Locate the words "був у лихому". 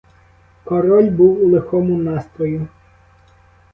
1.09-1.97